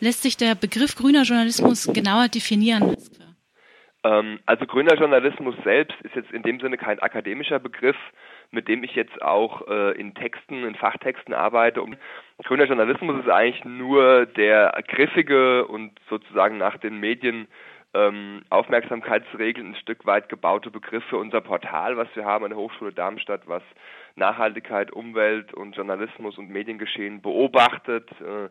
[0.00, 2.96] Lässt sich der Begriff grüner Journalismus genauer definieren?
[4.04, 7.96] Ähm, also grüner Journalismus selbst ist jetzt in dem Sinne kein akademischer Begriff,
[8.50, 11.82] mit dem ich jetzt auch äh, in Texten, in Fachtexten arbeite.
[11.82, 11.96] Und
[12.44, 17.48] grüner Journalismus ist eigentlich nur der griffige und sozusagen nach den Medien
[17.96, 22.58] ähm, Aufmerksamkeitsregeln ein Stück weit gebaute Begriff für unser Portal, was wir haben an der
[22.58, 23.62] Hochschule Darmstadt, was
[24.16, 28.48] Nachhaltigkeit, Umwelt und Journalismus und Mediengeschehen beobachtet, äh,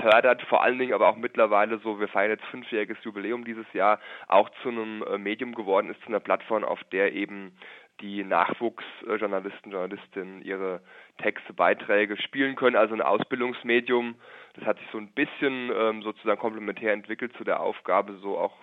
[0.00, 4.00] fördert, vor allen Dingen aber auch mittlerweile so, wir feiern jetzt fünfjähriges Jubiläum dieses Jahr,
[4.28, 7.52] auch zu einem äh, Medium geworden ist, zu einer Plattform, auf der eben
[8.00, 10.80] die Nachwuchsjournalisten, Journalistinnen ihre
[11.20, 14.14] Texte, Beiträge spielen können, also ein Ausbildungsmedium.
[14.54, 18.54] Das hat sich so ein bisschen ähm, sozusagen komplementär entwickelt zu der Aufgabe, so auch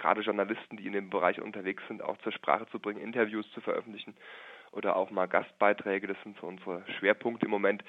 [0.00, 3.60] gerade Journalisten, die in dem Bereich unterwegs sind, auch zur Sprache zu bringen, Interviews zu
[3.60, 4.16] veröffentlichen
[4.72, 6.06] oder auch mal Gastbeiträge.
[6.06, 7.84] Das sind so unsere Schwerpunkte im Moment.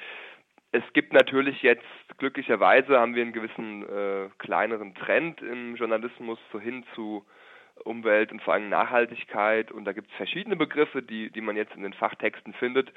[0.73, 1.83] Es gibt natürlich jetzt,
[2.17, 7.25] glücklicherweise haben wir einen gewissen äh, kleineren Trend im Journalismus so hin zu
[7.83, 11.75] Umwelt und vor allem Nachhaltigkeit und da gibt es verschiedene Begriffe, die, die man jetzt
[11.75, 12.91] in den Fachtexten findet.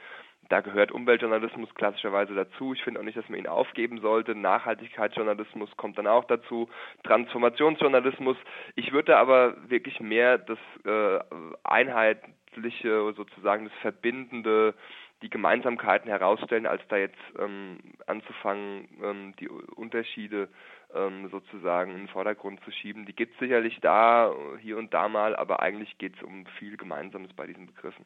[0.49, 2.75] Da gehört Umweltjournalismus klassischerweise dazu.
[2.75, 4.35] Ich finde auch nicht, dass man ihn aufgeben sollte.
[4.35, 6.69] Nachhaltigkeitsjournalismus kommt dann auch dazu.
[7.05, 8.37] Transformationsjournalismus.
[8.75, 11.19] Ich würde aber wirklich mehr das äh,
[11.65, 14.75] einheitliche, sozusagen das Verbindende,
[15.23, 20.49] die Gemeinsamkeiten herausstellen, als da jetzt ähm, anzufangen, ähm, die Unterschiede
[20.95, 23.07] ähm, sozusagen in den Vordergrund zu schieben.
[23.07, 26.77] Die gibt es sicherlich da, hier und da mal, aber eigentlich geht es um viel
[26.77, 28.05] Gemeinsames bei diesen Begriffen.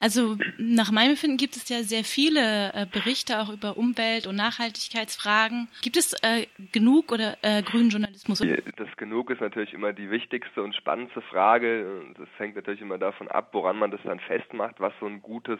[0.00, 4.36] Also nach meinem Empfinden gibt es ja sehr viele äh, Berichte auch über Umwelt- und
[4.36, 5.68] Nachhaltigkeitsfragen.
[5.82, 8.38] Gibt es äh, genug oder äh, grünen Journalismus?
[8.76, 12.14] Das genug ist natürlich immer die wichtigste und spannendste Frage.
[12.16, 15.58] Das hängt natürlich immer davon ab, woran man das dann festmacht, was so ein gutes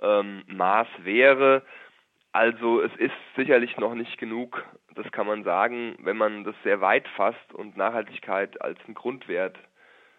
[0.00, 1.62] ähm, Maß wäre.
[2.30, 4.64] Also es ist sicherlich noch nicht genug,
[4.94, 9.56] das kann man sagen, wenn man das sehr weit fasst und Nachhaltigkeit als einen Grundwert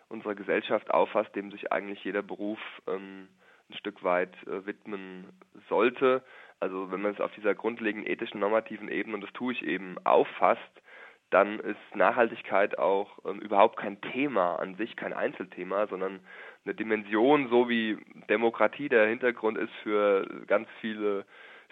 [0.09, 3.27] unserer Gesellschaft auffasst, dem sich eigentlich jeder Beruf ähm,
[3.69, 5.28] ein Stück weit äh, widmen
[5.69, 6.23] sollte.
[6.59, 9.97] Also wenn man es auf dieser grundlegenden ethischen normativen Ebene, und das tue ich eben,
[10.03, 10.81] auffasst,
[11.29, 16.19] dann ist Nachhaltigkeit auch ähm, überhaupt kein Thema an sich, kein Einzelthema, sondern
[16.66, 17.97] eine Dimension, so wie
[18.29, 21.25] Demokratie der Hintergrund ist für ganz viele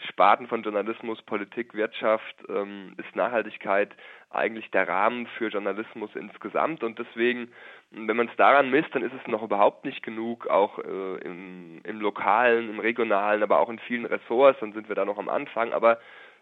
[0.10, 3.96] Sparten von Journalismus, Politik, Wirtschaft ähm, ist Nachhaltigkeit
[4.30, 7.52] eigentlich der Rahmen für Journalismus insgesamt und deswegen,
[7.92, 11.82] wenn man es daran misst, dann ist es noch überhaupt nicht genug, auch äh, im,
[11.84, 15.30] im lokalen, im regionalen, aber auch in vielen Ressorts, dann sind wir da noch am
[15.30, 16.00] Anfang, aber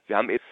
[0.08, 0.44] wir haben eben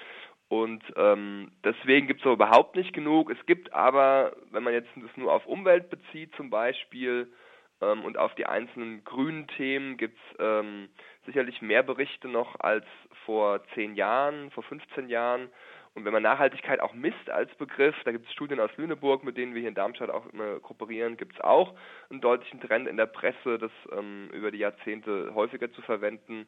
[0.54, 3.32] und ähm, deswegen gibt es überhaupt nicht genug.
[3.32, 7.34] Es gibt aber, wenn man jetzt das nur auf Umwelt bezieht zum Beispiel
[7.84, 10.90] ähm, und auf die einzelnen grünen Themen, gibt es ähm,
[11.26, 12.86] sicherlich mehr Berichte noch als
[13.26, 15.50] vor zehn Jahren, vor 15 Jahren.
[15.96, 19.38] Und wenn man Nachhaltigkeit auch misst als Begriff, da gibt es Studien aus Lüneburg, mit
[19.38, 21.76] denen wir hier in Darmstadt auch immer kooperieren, gibt es auch
[22.10, 26.48] einen deutlichen Trend in der Presse, das ähm, über die Jahrzehnte häufiger zu verwenden.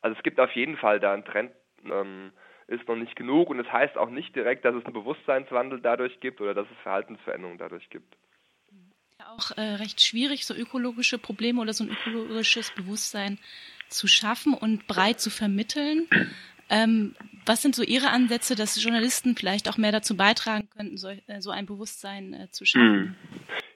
[0.00, 1.52] Also es gibt auf jeden Fall da einen Trend,
[1.84, 2.32] ähm,
[2.68, 5.80] ist noch nicht genug und es das heißt auch nicht direkt, dass es einen Bewusstseinswandel
[5.80, 8.16] dadurch gibt oder dass es Verhaltensveränderungen dadurch gibt
[9.28, 13.38] auch äh, recht schwierig, so ökologische Probleme oder so ein ökologisches Bewusstsein
[13.88, 16.08] zu schaffen und breit zu vermitteln.
[16.68, 17.16] Ähm,
[17.46, 21.40] was sind so Ihre Ansätze, dass Journalisten vielleicht auch mehr dazu beitragen könnten, so, äh,
[21.40, 22.90] so ein Bewusstsein äh, zu schaffen?
[22.90, 23.14] Hm.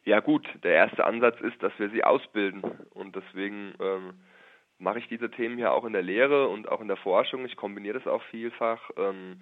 [0.05, 4.15] Ja gut, der erste Ansatz ist, dass wir sie ausbilden und deswegen ähm,
[4.79, 7.47] mache ich diese Themen ja auch in der Lehre und auch in der Forschung.
[7.47, 8.91] Ich kombiniere das auch vielfach.
[8.97, 9.41] Ähm,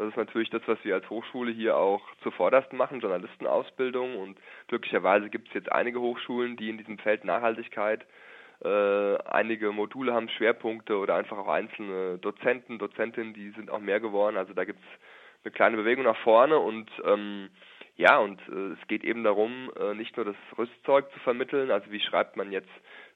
[0.00, 4.16] das ist natürlich das, was wir als Hochschule hier auch zuvorderst machen, Journalistenausbildung.
[4.16, 4.38] Und
[4.68, 8.06] glücklicherweise gibt es jetzt einige Hochschulen, die in diesem Feld Nachhaltigkeit
[8.64, 14.00] äh, einige Module haben, Schwerpunkte oder einfach auch einzelne Dozenten, Dozentinnen, die sind auch mehr
[14.00, 14.38] geworden.
[14.38, 17.50] Also da gibt es eine kleine Bewegung nach vorne und ähm,
[17.96, 21.90] ja, und äh, es geht eben darum, äh, nicht nur das Rüstzeug zu vermitteln, also
[21.90, 22.70] wie schreibt man jetzt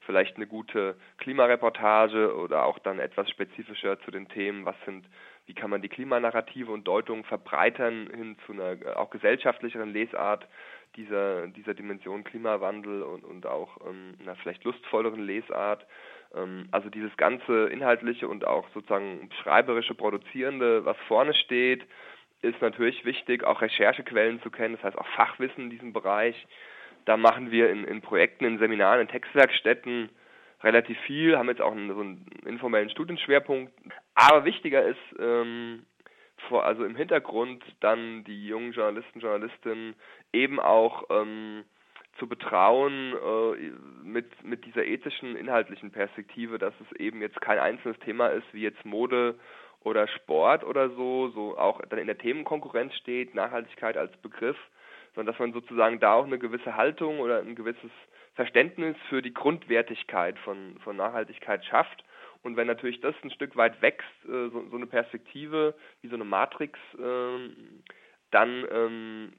[0.05, 5.05] vielleicht eine gute Klimareportage oder auch dann etwas spezifischer zu den Themen, was sind
[5.47, 10.47] wie kann man die Klimanarrative und Deutungen verbreitern hin zu einer äh, auch gesellschaftlicheren Lesart
[10.95, 15.85] dieser, dieser Dimension Klimawandel und, und auch ähm, einer vielleicht lustvolleren Lesart.
[16.33, 21.85] Ähm, also dieses ganze inhaltliche und auch sozusagen schreiberische, produzierende, was vorne steht,
[22.41, 26.47] ist natürlich wichtig, auch Recherchequellen zu kennen, das heißt auch Fachwissen in diesem Bereich.
[27.05, 30.09] Da machen wir in, in Projekten, in Seminaren, in Textwerkstätten
[30.63, 33.71] relativ viel, haben jetzt auch einen, so einen informellen Studienschwerpunkt.
[34.15, 35.85] Aber wichtiger ist, ähm,
[36.49, 39.95] vor, also im Hintergrund dann die jungen Journalisten, Journalistinnen
[40.33, 41.63] eben auch ähm,
[42.17, 43.71] zu betrauen äh,
[44.03, 48.61] mit, mit dieser ethischen, inhaltlichen Perspektive, dass es eben jetzt kein einzelnes Thema ist, wie
[48.61, 49.35] jetzt Mode
[49.81, 54.57] oder Sport oder so, so auch dann in der Themenkonkurrenz steht, Nachhaltigkeit als Begriff,
[55.15, 57.91] sondern dass man sozusagen da auch eine gewisse Haltung oder ein gewisses
[58.35, 62.03] Verständnis für die Grundwertigkeit von, von Nachhaltigkeit schafft.
[62.43, 66.15] Und wenn natürlich das ein Stück weit wächst, äh, so, so eine Perspektive, wie so
[66.15, 67.49] eine Matrix, äh,
[68.31, 69.33] dann ähm,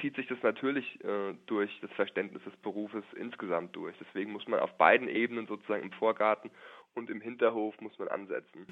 [0.00, 3.94] zieht sich das natürlich äh, durch das Verständnis des Berufes insgesamt durch.
[4.00, 6.50] Deswegen muss man auf beiden Ebenen sozusagen im Vorgarten
[6.94, 8.66] und im Hinterhof muss man ansetzen.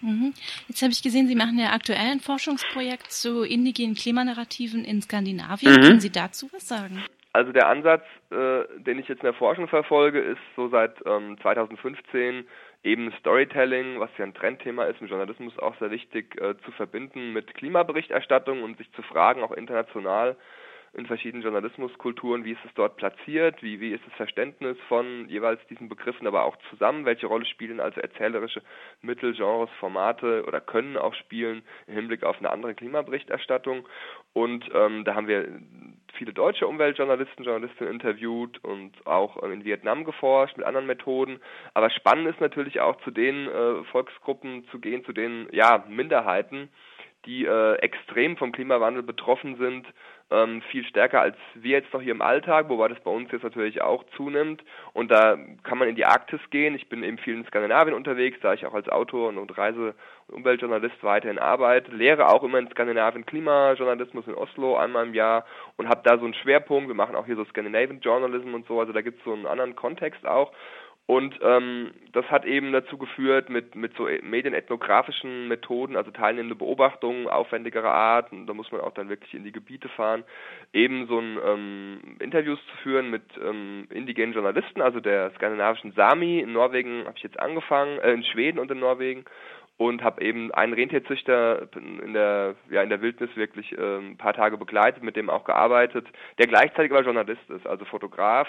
[0.00, 0.34] Mhm.
[0.68, 5.72] Jetzt habe ich gesehen, Sie machen ja aktuell ein Forschungsprojekt zu indigenen Klimanarrativen in Skandinavien.
[5.72, 5.80] Mhm.
[5.82, 7.04] Können Sie dazu was sagen?
[7.32, 11.36] Also der Ansatz, äh, den ich jetzt in der Forschung verfolge, ist so seit ähm,
[11.42, 12.46] 2015
[12.82, 17.32] eben Storytelling, was ja ein Trendthema ist, im Journalismus auch sehr wichtig, äh, zu verbinden
[17.32, 20.36] mit Klimaberichterstattung und sich zu fragen, auch international,
[20.98, 25.64] in verschiedenen Journalismuskulturen, wie ist es dort platziert, wie, wie ist das Verständnis von jeweils
[25.68, 28.62] diesen Begriffen, aber auch zusammen, welche Rolle spielen also erzählerische
[29.00, 33.88] Mittel, Genres, Formate oder können auch spielen im Hinblick auf eine andere Klimaberichterstattung.
[34.32, 35.60] Und ähm, da haben wir
[36.14, 41.40] viele deutsche Umweltjournalisten, Journalistinnen interviewt und auch in Vietnam geforscht mit anderen Methoden.
[41.74, 46.70] Aber spannend ist natürlich auch zu den äh, Volksgruppen zu gehen, zu den ja, Minderheiten,
[47.28, 49.86] die äh, extrem vom Klimawandel betroffen sind,
[50.30, 53.42] ähm, viel stärker als wir jetzt noch hier im Alltag, wobei das bei uns jetzt
[53.42, 54.62] natürlich auch zunimmt.
[54.94, 56.74] Und da kann man in die Arktis gehen.
[56.74, 59.94] Ich bin eben viel in Skandinavien unterwegs, da ich auch als Autor und Reise-
[60.28, 61.94] und Umweltjournalist weiterhin arbeite.
[61.94, 65.44] Lehre auch immer in Skandinavien Klimajournalismus in Oslo einmal im Jahr
[65.76, 66.88] und habe da so einen Schwerpunkt.
[66.88, 69.46] Wir machen auch hier so Scandinavian Journalism und so, also da gibt es so einen
[69.46, 70.52] anderen Kontext auch.
[71.08, 77.28] Und ähm, das hat eben dazu geführt, mit, mit so medienethnografischen Methoden, also teilnehmende Beobachtungen
[77.28, 80.22] aufwendigerer Art, und da muss man auch dann wirklich in die Gebiete fahren,
[80.74, 86.40] eben so ein ähm, Interviews zu führen mit ähm, indigenen Journalisten, also der skandinavischen Sami.
[86.40, 89.24] In Norwegen habe ich jetzt angefangen, äh, in Schweden und in Norwegen
[89.78, 94.34] und habe eben einen Rentierzüchter in der ja in der Wildnis wirklich äh, ein paar
[94.34, 96.06] Tage begleitet, mit dem auch gearbeitet,
[96.38, 98.48] der gleichzeitig aber Journalist ist, also Fotograf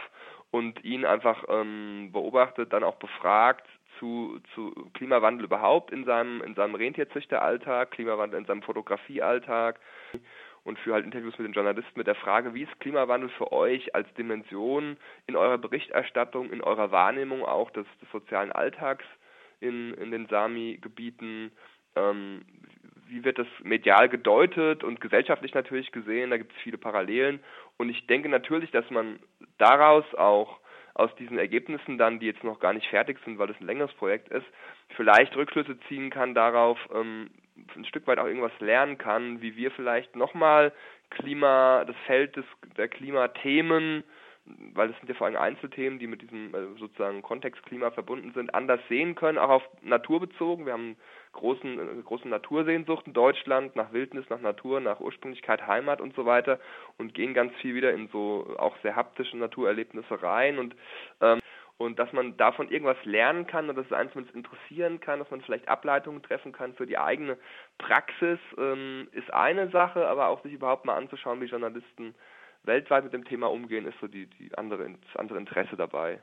[0.52, 3.68] und ihn einfach ähm, beobachtet, dann auch befragt
[4.00, 9.80] zu, zu Klimawandel überhaupt in seinem, in seinem Rentierzüchteralltag, Klimawandel in seinem Fotografiealltag
[10.64, 13.94] und für halt Interviews mit den Journalisten mit der Frage, wie ist Klimawandel für euch
[13.94, 14.98] als Dimension
[15.28, 19.06] in eurer Berichterstattung, in eurer Wahrnehmung auch des, des sozialen Alltags
[19.60, 21.52] in, in den Sami-Gebieten,
[21.96, 22.46] ähm,
[23.08, 27.40] wie wird das medial gedeutet und gesellschaftlich natürlich gesehen, da gibt es viele Parallelen.
[27.78, 29.20] Und ich denke natürlich, dass man
[29.58, 30.60] daraus auch
[30.94, 33.94] aus diesen Ergebnissen dann, die jetzt noch gar nicht fertig sind, weil es ein längeres
[33.94, 34.46] Projekt ist,
[34.96, 37.30] vielleicht Rückschlüsse ziehen kann darauf, ähm,
[37.76, 40.74] ein Stück weit auch irgendwas lernen kann, wie wir vielleicht nochmal
[41.10, 42.46] Klima, das Feld des,
[42.78, 44.04] der Klimathemen
[44.74, 48.32] weil es sind ja vor allem Einzelthemen, die mit diesem äh, sozusagen Kontext Klima verbunden
[48.34, 50.66] sind, anders sehen können, auch auf Natur bezogen.
[50.66, 50.96] Wir haben
[51.34, 56.26] großen, äh, großen Natursehnsucht in Deutschland, nach Wildnis, nach Natur, nach Ursprünglichkeit, Heimat und so
[56.26, 56.60] weiter
[56.98, 60.76] und gehen ganz viel wieder in so auch sehr haptische Naturerlebnisse rein und
[61.22, 61.40] ähm,
[61.78, 65.32] und dass man davon irgendwas lernen kann und dass es einen zumindest interessieren kann, dass
[65.32, 67.38] man vielleicht Ableitungen treffen kann für die eigene
[67.78, 72.16] Praxis, ähm, ist eine Sache, aber auch sich überhaupt mal anzuschauen, wie Journalisten
[72.64, 76.22] weltweit mit dem Thema umgehen, ist so die, die andere, das andere Interesse dabei.